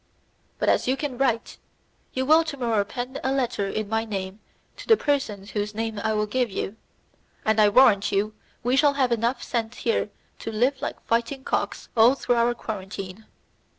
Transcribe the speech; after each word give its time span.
But 0.57 0.67
as 0.67 0.87
you 0.87 0.97
can 0.97 1.15
write, 1.19 1.59
you 2.11 2.25
will 2.25 2.43
to 2.45 2.57
morrow 2.57 2.83
pen 2.83 3.19
a 3.23 3.31
letter 3.31 3.67
in 3.67 3.87
my 3.87 4.03
name 4.03 4.39
to 4.77 4.87
the 4.87 4.97
persons 4.97 5.51
whose 5.51 5.75
names 5.75 6.01
I 6.03 6.13
will 6.13 6.25
give 6.25 6.49
you, 6.49 6.75
and 7.45 7.61
I 7.61 7.69
warrant 7.69 8.11
you 8.11 8.33
we 8.63 8.75
shall 8.75 8.93
have 8.93 9.11
enough 9.11 9.43
sent 9.43 9.75
here 9.75 10.09
to 10.39 10.51
live 10.51 10.81
like 10.81 11.05
fighting 11.05 11.43
cocks 11.43 11.87
all 11.95 12.15
through 12.15 12.37
our 12.37 12.55
quarantine." 12.55 13.27